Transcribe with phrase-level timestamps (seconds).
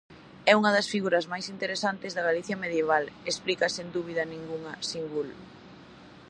[0.51, 5.29] "É unha das figuras máis interesantes da Galicia medieval", explica sen dúbida ningunha Singul.